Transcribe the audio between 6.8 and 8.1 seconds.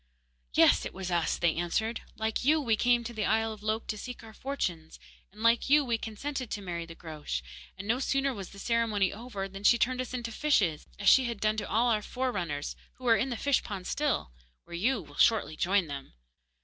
the Groac'h, and no